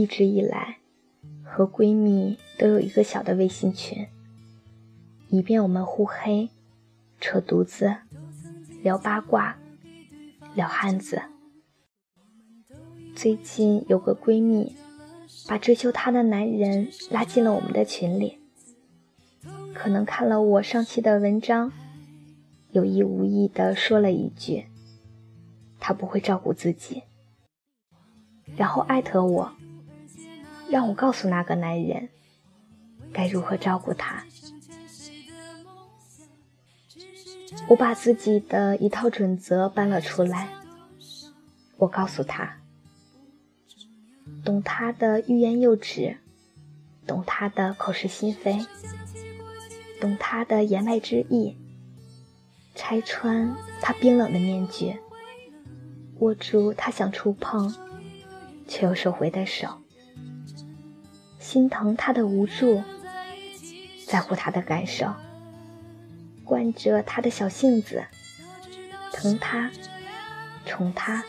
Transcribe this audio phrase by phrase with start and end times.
[0.00, 0.78] 一直以来，
[1.44, 4.08] 和闺蜜都有一个小的微信群，
[5.28, 6.48] 以便我们互黑、
[7.20, 7.96] 扯犊子、
[8.82, 9.58] 聊八卦、
[10.54, 11.20] 聊汉子。
[13.14, 14.74] 最近有个闺蜜
[15.46, 18.38] 把追求她的男人拉进了我们的群里，
[19.74, 21.70] 可能看了我上期的文章，
[22.70, 24.64] 有意无意的说了一句
[25.78, 27.02] ：“他不会照顾自己。”
[28.56, 29.52] 然后艾特我。
[30.70, 32.08] 让我告诉那个男人
[33.12, 34.24] 该如何照顾他。
[37.68, 40.48] 我把自己的一套准则搬了出来。
[41.76, 42.60] 我告诉他：
[44.44, 46.18] 懂他的欲言又止，
[47.06, 48.64] 懂他的口是心非，
[50.00, 51.56] 懂他的言外之意，
[52.74, 54.98] 拆穿他冰冷的面具，
[56.18, 57.74] 握住他想触碰
[58.68, 59.80] 却又收回的手。
[61.50, 62.80] 心疼他的无助，
[64.06, 65.12] 在乎他的感受，
[66.44, 68.04] 惯着他的小性子，
[69.12, 69.68] 疼他，
[70.64, 71.24] 宠他，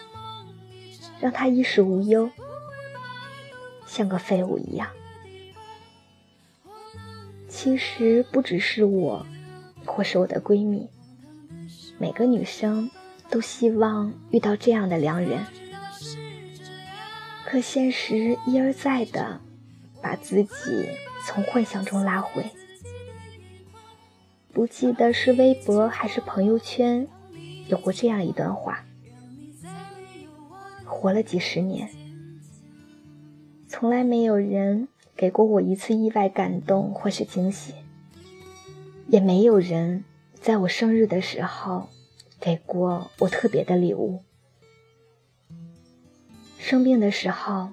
[1.19, 2.30] 让他衣食无忧，
[3.88, 4.89] 像个废物一样。
[7.49, 9.25] 其实不只是我，
[9.88, 10.88] 或是我的闺蜜，
[11.97, 12.92] 每个女生
[13.31, 15.44] 都希望遇到这样的良人，
[17.44, 19.42] 可现实一而再的。
[20.02, 20.89] 把自己
[21.25, 22.44] 从幻想中拉回，
[24.52, 27.08] 不记得是微博还是朋友圈，
[27.67, 28.83] 有过这样一段话：
[30.83, 31.89] 活了几十年，
[33.67, 37.75] 从来没有人给过我一次意外感动或是惊喜，
[39.08, 40.03] 也没有人
[40.33, 41.89] 在我生日的时候
[42.39, 44.23] 给过我特别的礼物。
[46.58, 47.70] 生病的时候。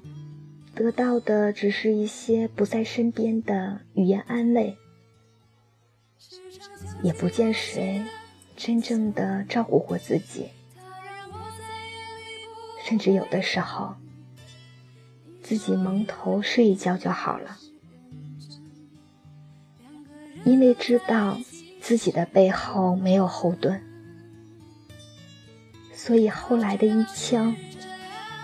[0.79, 4.79] 得到的只是一些不在身边的语言安慰，
[7.03, 8.05] 也不见谁
[8.57, 10.51] 真正的照顾过自己，
[12.85, 13.97] 甚至有的时候，
[15.43, 17.59] 自己蒙头睡一觉就好了，
[20.45, 21.41] 因为知道
[21.81, 23.83] 自己的背后没有后盾，
[25.93, 27.57] 所以后来的一枪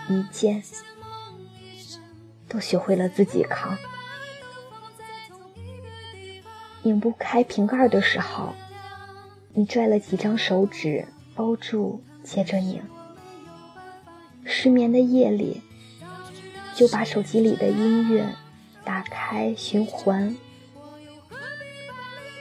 [0.09, 0.61] 一剑。
[2.55, 3.77] 都学会了自己扛，
[6.83, 8.53] 拧不开瓶盖的时候，
[9.53, 11.05] 你拽了几张手指
[11.35, 12.81] 包住，接着拧。
[14.45, 15.61] 失眠的夜里，
[16.73, 18.25] 就把手机里的音乐
[18.85, 20.33] 打开循环，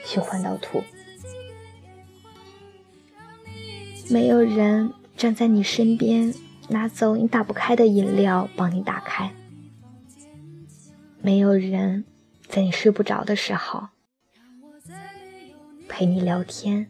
[0.04, 0.84] 循环到吐。
[4.08, 6.32] 没有人站在你身边，
[6.69, 9.28] 拿走你打不开的饮料，帮你打开。
[11.24, 12.04] 没有人
[12.48, 13.88] 在你睡不着的时候
[15.88, 16.86] 陪你聊天，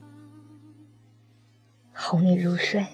[1.93, 2.84] 哄你入睡。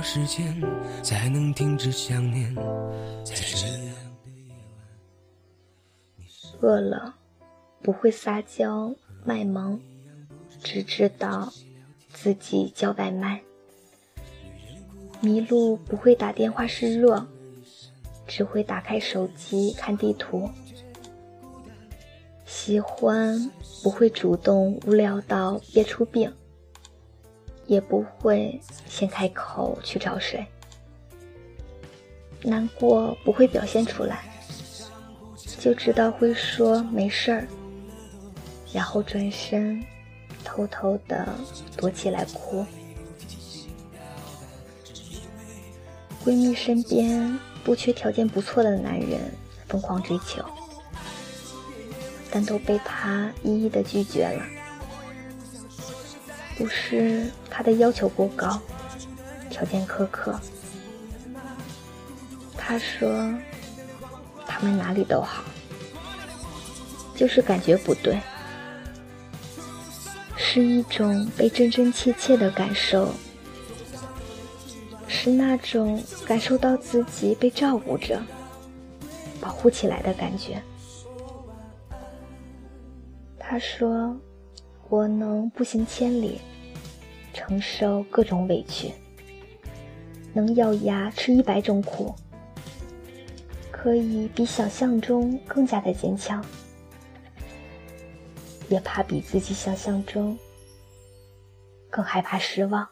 [0.00, 0.62] 时间
[1.02, 2.54] 才能停止想念。
[6.60, 7.14] 饿了
[7.82, 8.94] 不会撒娇
[9.24, 9.80] 卖萌，
[10.62, 11.52] 只知道
[12.12, 13.42] 自己叫外卖。
[15.20, 17.26] 迷路不会打电话示弱，
[18.26, 20.48] 只会打开手机看地图。
[22.44, 23.50] 喜欢
[23.82, 26.32] 不会主动无聊到憋出病。
[27.72, 30.46] 也不会先开口去找谁，
[32.42, 34.24] 难过不会表现出来，
[35.58, 37.48] 就知道会说没事儿，
[38.74, 39.82] 然后转身
[40.44, 41.26] 偷偷的
[41.74, 42.62] 躲起来哭。
[46.22, 49.18] 闺蜜身边不缺条件不错的男人
[49.66, 50.44] 疯狂追求，
[52.30, 54.44] 但都被她一一的拒绝了。
[56.62, 58.56] 不是他的要求过高，
[59.50, 60.38] 条件苛刻。
[62.56, 63.34] 他说
[64.46, 65.42] 他们哪里都好，
[67.16, 68.16] 就是感觉不对。
[70.36, 73.12] 是一种被真真切切的感受，
[75.08, 78.22] 是那种感受到自己被照顾着、
[79.40, 80.62] 保护起来的感觉。
[83.36, 84.16] 他说
[84.88, 86.40] ：“我能步行千里，
[87.32, 88.92] 承受各种委屈，
[90.32, 92.14] 能咬牙吃一百种苦，
[93.70, 96.44] 可以比想象中更加的坚强。”
[98.68, 100.38] 也怕比自己想象中
[101.90, 102.88] 更害怕失望，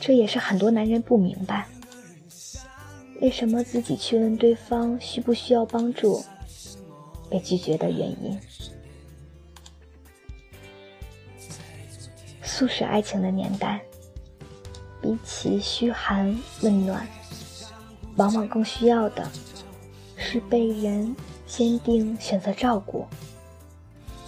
[0.00, 1.68] 这也是很多男人不明白，
[3.20, 6.24] 为什么自己去问对方需不需要帮助，
[7.30, 8.36] 被拒绝的原因。
[12.60, 13.80] 速食爱情的年代，
[15.00, 17.08] 比起嘘寒问暖，
[18.16, 19.26] 往往更需要的
[20.14, 21.16] 是被人。
[21.46, 23.08] 坚定选择照顾、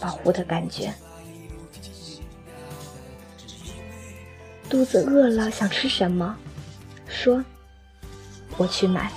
[0.00, 0.92] 保护的感觉。
[4.68, 6.36] 肚子饿了，想吃什么？
[7.06, 7.44] 说，
[8.56, 9.12] 我去买。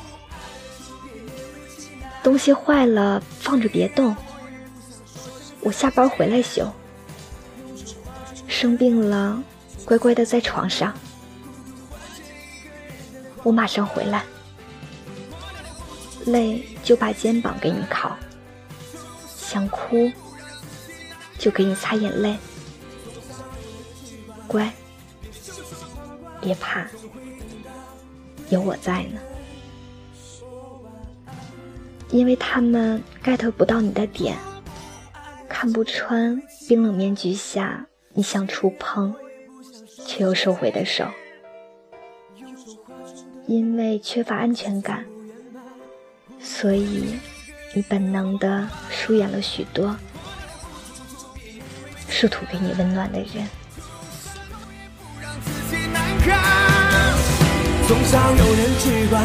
[2.21, 4.15] 东西坏了，放着别动，
[5.62, 6.71] 我下班回来修。
[8.56, 9.44] 生病了，
[9.84, 10.94] 乖乖的在床上，
[13.44, 14.24] 我马上回来。
[16.28, 18.16] 累就把肩膀给你靠，
[19.28, 20.10] 想哭
[21.38, 22.38] 就给你擦眼泪，
[24.48, 24.74] 乖，
[26.40, 26.88] 别怕，
[28.50, 29.19] 有我在呢。
[32.10, 34.38] 因为他们 get 不到你的点，
[35.50, 37.86] 看不穿冰冷面具下
[38.17, 39.13] 你想触碰
[40.07, 41.06] 却又收回的手，
[43.45, 45.03] 因为缺乏安全感。
[46.39, 47.19] 所以，
[47.73, 49.94] 你本能的疏远了许多
[52.07, 53.45] 试图给你温暖的人。
[57.85, 59.21] 总想有人去管，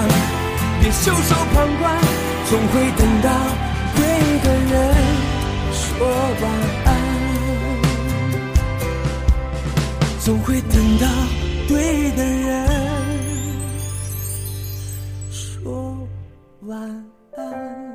[0.80, 1.96] 别袖手旁观，
[2.50, 3.30] 总会等到
[3.94, 4.02] 对
[4.42, 4.94] 的人
[5.72, 6.08] 说
[6.42, 6.44] 晚
[6.84, 6.88] 安，
[10.22, 11.06] 总会等到
[11.66, 12.68] 对的人。
[15.30, 15.96] 说
[16.66, 16.78] 晚
[17.36, 17.94] 安。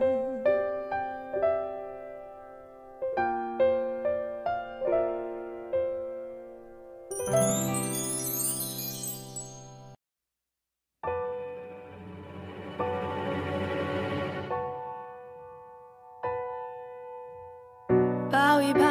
[18.31, 18.81] 抱一抱，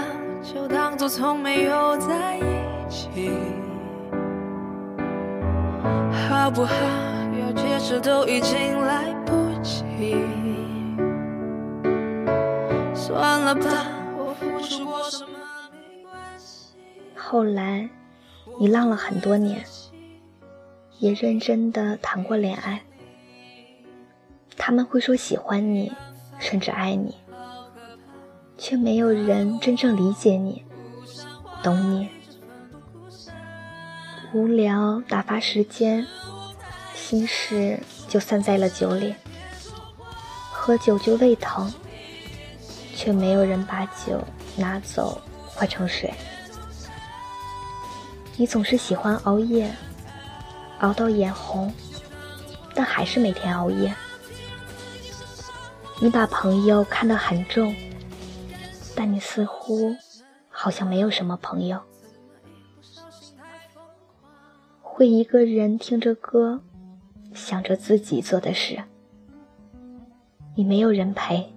[0.42, 2.53] 就当作从没有在一
[2.94, 3.29] 起，
[6.29, 6.75] 好不好？
[7.41, 9.85] 要解释都已经来不及。
[12.94, 13.64] 算了吧，
[14.17, 15.32] 我付出过什么
[15.73, 16.76] 没关系。
[17.17, 17.91] 后来，
[18.61, 19.64] 你浪了很多年，
[21.00, 22.82] 也认真的谈过恋爱。
[24.56, 25.93] 他们会说喜欢你，
[26.38, 27.17] 甚至爱你。
[28.56, 30.64] 却没有人真正理解你，
[31.61, 32.09] 懂你。
[34.35, 36.05] 无聊打发时间，
[36.93, 39.14] 心事就散在了酒里。
[40.50, 41.73] 喝酒就胃疼，
[42.97, 44.21] 却没有人把酒
[44.57, 46.12] 拿走换成水。
[48.37, 49.73] 你总是喜欢熬夜，
[50.81, 51.73] 熬到眼红，
[52.75, 53.95] 但还是每天熬夜。
[56.00, 57.73] 你把朋友看得很重。
[58.97, 59.95] 但你似乎
[60.49, 61.81] 好像没有什么朋友，
[64.96, 66.60] 会一个人听着歌，
[67.32, 68.80] 想着自己做的事。
[70.54, 71.52] 你没有人陪，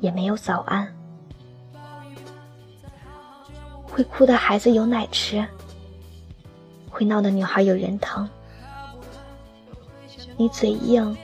[0.00, 0.96] 也没有早安。
[3.82, 5.46] 会哭的孩子有奶吃，
[6.88, 8.26] 会闹的女孩有人疼。
[10.38, 11.14] 你嘴硬，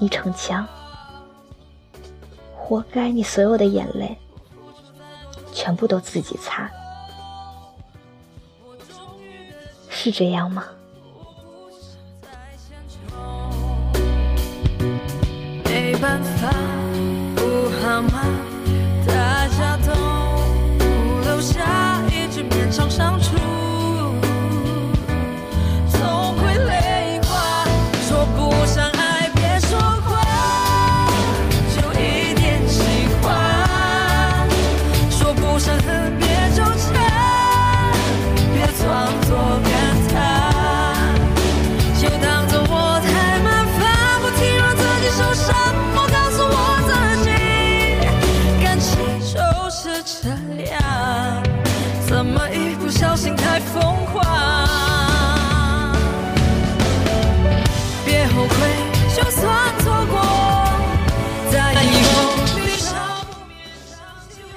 [0.00, 0.66] 你逞强。
[2.56, 4.18] 活该你所有的眼泪，
[5.52, 6.68] 全部都自己擦，
[10.04, 10.64] 是这样吗？
[15.64, 16.50] 没办法，
[17.36, 18.41] 不好吗？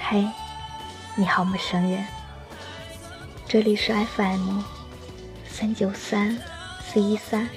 [0.08, 0.24] 嘿，
[1.16, 2.06] 你好，陌生人。
[3.48, 4.62] 这里是 FM
[5.48, 6.38] 三九三
[6.80, 7.50] 四一三，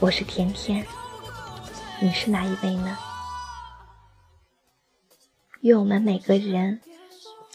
[0.00, 0.86] 我是甜甜，
[2.00, 2.96] 你是哪一位呢？
[5.60, 6.80] 愿我们每个人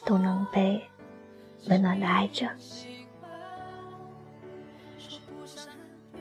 [0.05, 0.87] 都能被
[1.65, 2.47] 温暖的爱着。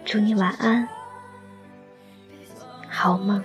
[0.07, 0.89] 祝你晚安，
[2.89, 3.45] 好梦。